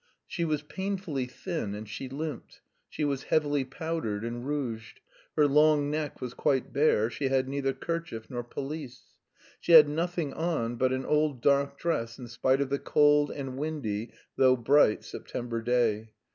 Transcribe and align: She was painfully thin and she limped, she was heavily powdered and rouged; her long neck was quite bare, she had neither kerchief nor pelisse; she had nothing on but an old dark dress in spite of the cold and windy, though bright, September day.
She 0.25 0.45
was 0.45 0.63
painfully 0.63 1.27
thin 1.27 1.75
and 1.75 1.87
she 1.87 2.09
limped, 2.09 2.61
she 2.89 3.05
was 3.05 3.25
heavily 3.25 3.63
powdered 3.63 4.25
and 4.25 4.43
rouged; 4.47 4.99
her 5.35 5.45
long 5.45 5.91
neck 5.91 6.19
was 6.19 6.33
quite 6.33 6.73
bare, 6.73 7.07
she 7.11 7.27
had 7.29 7.47
neither 7.47 7.71
kerchief 7.71 8.27
nor 8.27 8.43
pelisse; 8.43 9.13
she 9.59 9.73
had 9.73 9.87
nothing 9.87 10.33
on 10.33 10.75
but 10.75 10.91
an 10.91 11.05
old 11.05 11.39
dark 11.43 11.77
dress 11.77 12.17
in 12.17 12.27
spite 12.27 12.61
of 12.61 12.71
the 12.71 12.79
cold 12.79 13.29
and 13.29 13.59
windy, 13.59 14.11
though 14.37 14.55
bright, 14.55 15.03
September 15.03 15.61
day. 15.61 16.09